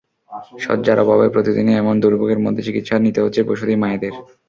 শয্যার 0.63 0.97
অভাবে 1.03 1.27
প্রতিদিনই 1.35 1.79
এমন 1.81 1.95
দুর্ভোগের 2.03 2.39
মধ্যে 2.45 2.65
চিকিৎসা 2.67 2.95
নিতে 2.99 3.19
হচ্ছে 3.21 3.41
প্রসূতি 3.47 3.75
মায়েদের। 3.81 4.13